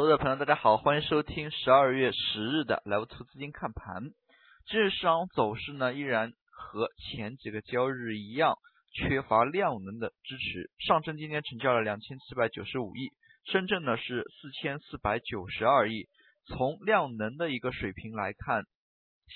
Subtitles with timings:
[0.00, 4.14] 投资者朋友，大家好，欢迎收听十二月十日的来沃图资金看盘。
[4.64, 8.56] 今日市场走势呢，依然和前几个交易日一样，
[8.94, 10.70] 缺乏量能的支持。
[10.78, 13.10] 上证今天成交了两千七百九十五亿，
[13.44, 16.08] 深圳呢是四千四百九十二亿。
[16.46, 18.64] 从量能的一个水平来看，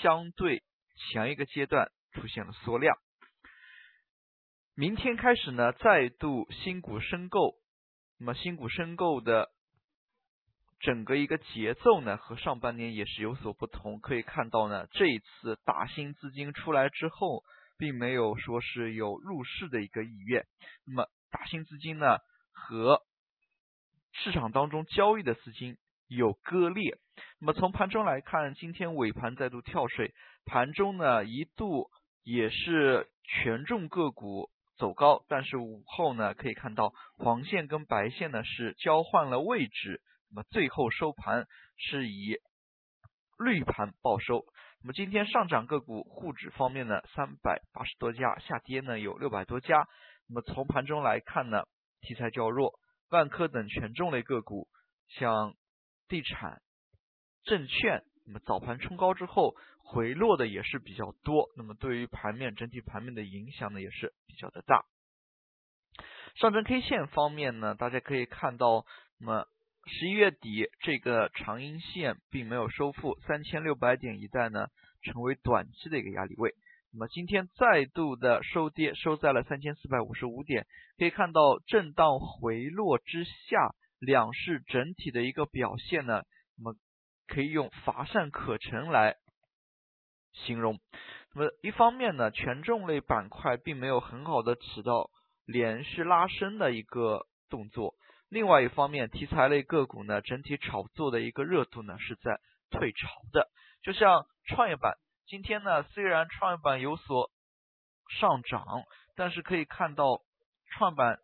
[0.00, 0.62] 相对
[1.10, 2.96] 前一个阶段出现了缩量。
[4.76, 7.56] 明天开始呢，再度新股申购，
[8.20, 9.50] 那么新股申购的。
[10.82, 14.00] 整个一个节奏呢，和上半年也是有所不同。
[14.00, 17.44] 可以看到呢，这一次大新资金出来之后，
[17.78, 20.44] 并没有说是有入市的一个意愿。
[20.84, 22.18] 那么大新资金呢，
[22.52, 23.00] 和
[24.12, 25.76] 市场当中交易的资金
[26.08, 26.98] 有割裂。
[27.38, 30.12] 那么从盘中来看，今天尾盘再度跳水，
[30.44, 31.90] 盘中呢一度
[32.24, 40.00] 也是权重个股走高，但是午后呢可以看到黄线跟白线呢是交换了位置。
[40.34, 41.46] 那么最后收盘
[41.76, 42.38] 是以
[43.38, 44.46] 绿盘报收。
[44.80, 49.86] 那么今天上涨个股沪指方面呢，三百八十多家，下跌呢有六百多家。
[50.26, 51.64] 那么从盘中来看呢，
[52.00, 54.68] 题材较弱，万科等权重类个股，
[55.08, 55.54] 像
[56.08, 56.62] 地产、
[57.44, 61.50] 证券，那么早盘冲高之后回落的也是比较多。
[61.56, 64.86] 那么对于盘面整体盘面的影响呢，也是比较的大。
[66.36, 68.86] 上证 K 线方面呢，大家可以看到，
[69.18, 69.46] 那么。
[69.84, 74.68] 十一月底，这个长阴线并没有收复三千六百点一带呢，
[75.02, 76.54] 成为短期的一个压力位。
[76.92, 80.66] 那么今天再度的收跌，收在了三千四百五十五点。
[80.98, 86.22] 可以看到震荡回落之下，两市整体的一个表现呢，
[86.56, 86.76] 那么
[87.26, 89.16] 可以用乏善可陈来
[90.32, 90.78] 形容。
[91.34, 95.10] 那么一方面呢，权重类板块并没有很好的起到
[95.44, 97.94] 连续拉升的一个动作。
[98.32, 103.46] 另外一方面，题材类个股呢，整体炒作的一个热度呢是在退潮的。
[103.82, 104.94] 就像创业板，
[105.26, 107.30] 今天呢虽然创业板有所
[108.18, 108.64] 上涨，
[109.16, 110.22] 但是可以看到
[110.70, 111.18] 创业板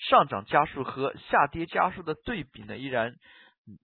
[0.00, 3.14] 上涨家数和下跌家数的对比呢依然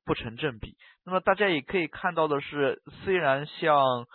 [0.04, 0.76] 不成正比。
[1.04, 4.08] 那么大家也可以看到的是，虽然像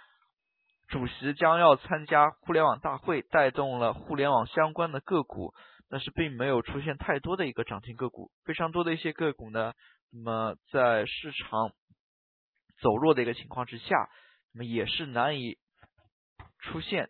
[0.90, 5.54] 主席将要参加互联网大会，带动了互联网相关的个股。
[5.92, 9.74] 但是并没有出现太多的一个涨停个股，非常多的一些个股呢，
[10.10, 11.72] 那么在市场
[12.82, 14.10] 走弱的一个情况之下，
[14.54, 15.58] 那么也是难以
[16.60, 17.10] 出现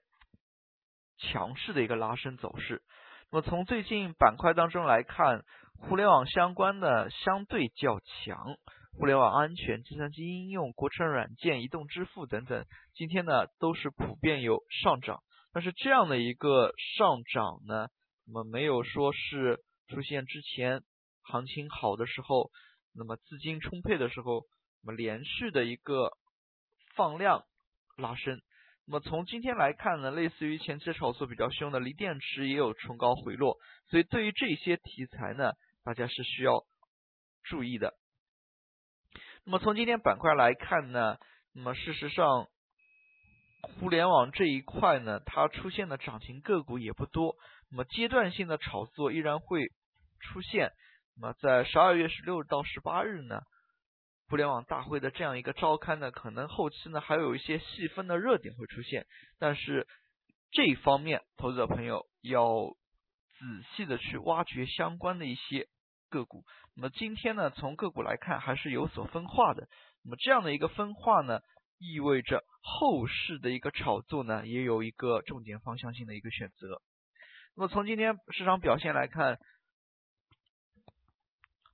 [1.19, 2.81] 强势的一个拉升走势。
[3.29, 5.43] 那么从最近板块当中来看，
[5.77, 8.55] 互联网相关的相对较强，
[8.97, 12.65] 互联网安全、计算机应用、国产软件、移动支付等等，
[12.95, 15.19] 今天呢都是普遍有上涨。
[15.53, 17.87] 但是这样的一个上涨呢？
[18.33, 19.59] 那么没有说是
[19.89, 20.83] 出现之前
[21.21, 22.49] 行情好的时候，
[22.95, 24.45] 那么资金充沛的时候，
[24.81, 26.11] 那么连续的一个
[26.95, 27.43] 放量
[27.97, 28.41] 拉升。
[28.87, 33.57] 那么从今天来看呢，类似于前期炒作比较凶的锂电池也有冲高回落，
[33.89, 35.51] 所以对于这些题材呢，
[35.83, 36.63] 大家是需要
[37.43, 37.95] 注意的。
[39.43, 41.17] 那么从今天板块来看呢，
[41.53, 42.47] 那么事实上
[43.61, 47.35] 互联网这一块呢，它出现的涨停个股也不多。
[47.69, 49.67] 那么阶段性的炒作依然会
[50.19, 50.71] 出现。
[51.15, 53.41] 那么在十二月十六到十八日呢，
[54.29, 59.05] 互联网大会的这样一个召开呢，可能后期呢还有一些细分的热点会出现。
[59.39, 59.87] 但是
[60.51, 62.75] 这一方面，投资者朋友要
[63.39, 65.67] 仔细的去挖掘相关的一些
[66.09, 66.43] 个股。
[66.75, 69.67] 那么今天呢，从个股来看还是有所分化的。
[70.03, 71.41] 那么这样的一个分化呢，
[71.81, 76.79] 意味着后市的一个炒作呢，也有一个重点方向性的一个选择。
[77.55, 79.39] 那么从今天市场表现来看，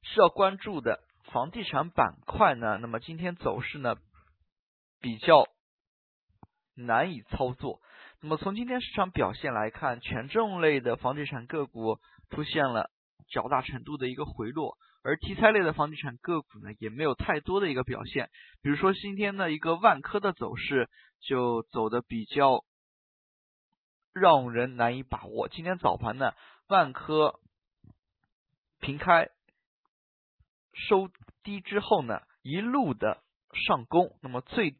[0.01, 3.95] 需要关注的房地产板块呢，那么今天走势呢
[5.01, 5.45] 比较
[6.73, 7.81] 难以操作。
[8.21, 12.89] 那么从今天市场表现来看，权重类的房地产个股出现了
[13.27, 14.77] 较大程度的一个回落，
[15.07, 18.29] 而题材类的房地产个股呢也没有太多的一个表现。
[18.61, 20.89] 比如说今天的一个万科的走势
[21.21, 22.65] 就走的比较。
[24.19, 25.47] 让人难以把握。
[25.47, 26.33] 今天早盘呢，
[26.69, 27.39] 万科
[28.79, 29.29] 平开
[30.73, 31.11] 收
[31.43, 33.21] 低之后呢，一路的
[33.67, 34.75] 上攻，那么最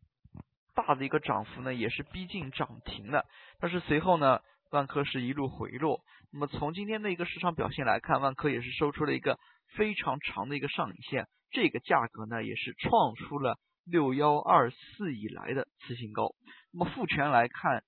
[0.73, 3.27] 大的一个涨幅呢，也是逼近涨停的。
[3.59, 4.41] 但是随后呢，
[4.71, 6.03] 万科是一路回落。
[6.31, 9.39] 那么从今天的一个市场表现来看，万科也是收出了一个
[9.75, 16.35] 非常长的一个上影线，这个价格呢，也是创出了六幺二四以来的次新高。
[16.71, 17.83] 那么复权来看。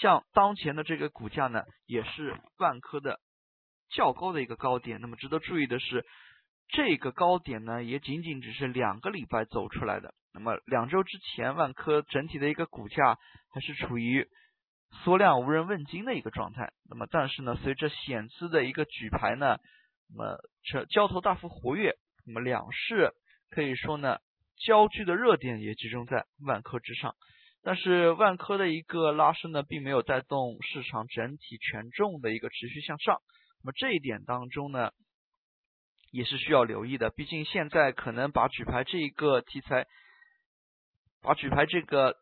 [0.00, 3.20] 像当前的这个股价呢，也是万科的
[3.90, 5.02] 较高的一个高点。
[5.02, 6.06] 那么值得注意的是，
[6.68, 10.14] 这个高点呢，也仅仅只是两个礼拜走出来的。
[10.32, 13.18] 那么两周之前，万科整体的一个股价
[13.52, 14.26] 还是处于
[15.04, 16.72] 缩量无人问津的一个状态。
[16.88, 19.58] 那么但是呢，随着险资的一个举牌呢，
[20.08, 21.96] 那么这交投大幅活跃，
[22.26, 23.12] 那么两市
[23.50, 24.18] 可以说呢，
[24.56, 27.14] 焦距的热点也集中在万科之上。
[27.64, 33.18] 但是万科的一个拉升呢，并没有带动市场整体权重的一个持续向上。
[33.62, 34.90] 那么这一点当中呢，
[36.10, 37.10] 也是需要留意的。
[37.10, 39.86] 毕竟现在可能把举牌这一个题材，
[41.22, 42.16] 把举牌这个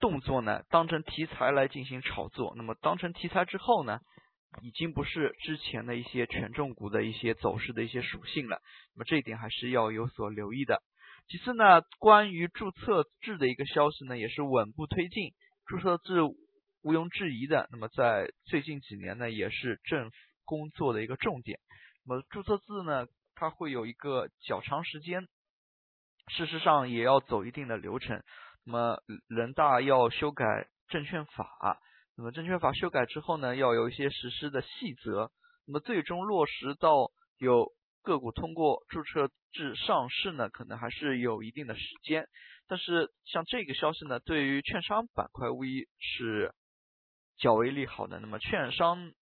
[0.00, 2.54] 动作呢，当成题材来进行炒作。
[2.56, 4.00] 那么当成题材之后呢，
[4.62, 8.60] 已经不是之前的一些权重股的一些走势的一些属性了。
[8.94, 10.82] 那么这一点还是要有所留意的。
[11.28, 15.32] 其次呢，关于注册制的一个消息呢，也是稳步推进。
[15.66, 21.58] 注册制毋庸置疑的，那么在最近几年呢，也是政府工作的一个重点。
[22.06, 25.28] 那么注册制呢，它会有一个较长时间，
[26.28, 28.22] 事实上也要走一定的流程。
[28.68, 31.80] 那么人大要修改证券法，
[32.16, 35.32] 那么证券法修改之后呢，要有一些实施的细则。
[35.66, 37.72] 那么最终落实到有。
[38.00, 42.26] 个股通过注册制上市呢，可能还是有一定的时间。
[42.66, 46.54] 但是像这个消息呢，对于券商板块无疑是
[47.36, 48.18] 较为利好的。
[48.20, 49.12] 那么券商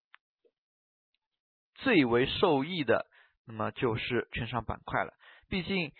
[1.75, 3.07] 最为受益的，
[3.45, 5.15] 那么就是券商板块了。
[5.49, 5.91] 毕竟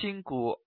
[0.00, 0.58] 新股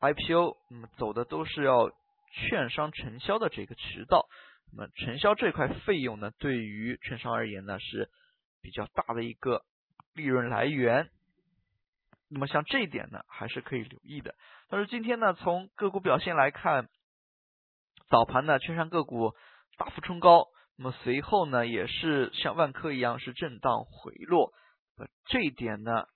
[0.00, 1.90] IPO，那么走的都是要
[2.32, 4.26] 券商承销的这个渠道。
[4.72, 8.08] 那么承销这块费用呢，对于券商而言呢，是
[8.60, 9.64] 比较大的一个。
[10.14, 11.08] 利润来源，
[12.28, 14.34] 那么像这一点呢，还是可以留意的。
[14.68, 16.88] 但是今天呢，从个股表现来看，
[18.10, 19.32] 早盘呢，券商个股
[19.76, 24.52] 大幅冲高，那么随后呢，也是像万科一样是震荡回落。
[25.26, 26.06] 这一点呢，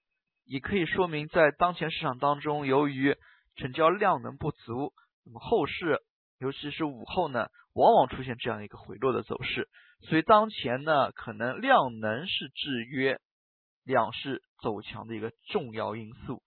[0.46, 3.17] 也可以说明在当前市场当中，由于
[3.56, 4.93] 成交量能不足，
[5.25, 6.00] 那么后市，
[6.38, 9.69] 尤其是午后呢，往往出现这样一个回落的走势。
[10.08, 13.20] 所以当前呢，可能量能是制约。
[13.84, 16.40] 两市走强的一个重要因素。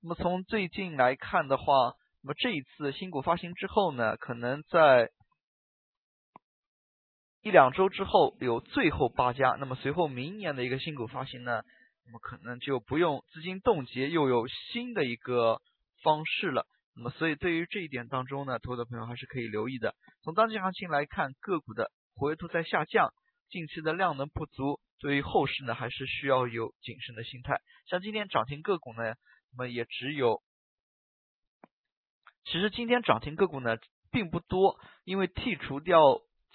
[0.00, 5.10] 那么从最近来看的话，那么这一次新股发行之后呢，可能在
[7.42, 9.54] 一两周之后有最后八家。
[9.60, 11.60] 那么随后明年的一个新股发行呢，
[12.06, 15.60] 那么可能就不用资金冻结，又有新的一个
[16.08, 16.66] 方式了。
[16.96, 19.94] 那么所以对于这一点当中呢，投资朋友还是可以留意的。
[20.22, 23.12] 从当前行情来看，个股的活跃度在下降，
[23.50, 24.80] 近期的量能不足。
[24.98, 27.60] 对于后市呢，还是需要有谨慎的心态。
[27.86, 29.02] 像今天涨停个股呢，
[29.52, 30.42] 那么也只有，
[32.44, 33.76] 其实今天涨停个股呢
[34.10, 36.00] 并不多，因为剔除掉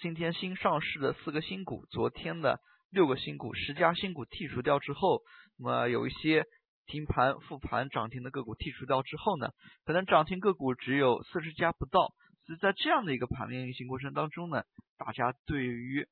[0.00, 2.58] 今天新上市的四个新股，昨天的
[2.90, 5.22] 六个新股，十家新股剔除掉之后，
[5.58, 6.44] 那么有一些
[6.86, 9.50] 停盘复盘涨停的个股剔除掉之后呢，
[9.84, 12.14] 可能涨停个股只有四十家不到。
[12.46, 14.64] 所以在这样的一个盘面运行过程当中呢，
[14.98, 16.06] 大家对于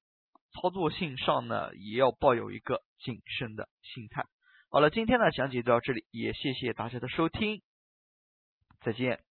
[0.54, 4.24] 操作性上呢，也要抱有一个谨慎的心态。
[4.70, 7.60] 好了，今天呢讲解到这里，也谢谢大家的收听，
[8.80, 9.31] 再见。